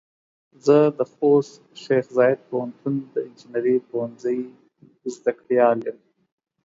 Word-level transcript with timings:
زه 0.65 0.77
د 0.97 0.99
خوست 1.13 1.59
شیخ 1.83 2.05
زايد 2.17 2.39
پوهنتون 2.49 2.95
د 3.13 3.15
انجنیري 3.27 3.77
پوهنځۍ 3.89 4.39
زده 5.15 5.31
کړيال 5.39 5.77
يم. 5.87 5.97